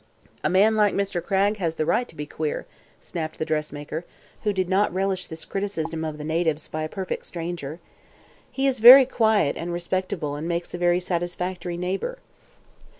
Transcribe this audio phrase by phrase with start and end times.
[0.43, 1.23] "A man like Mr.
[1.23, 2.65] Cragg has the right to be queer,"
[2.99, 4.03] snapped the dressmaker,
[4.41, 7.79] who did not relish this criticism of the natives by a perfect stranger.
[8.51, 12.17] "He is very quiet and respectable and makes a very satisfactory neighbor."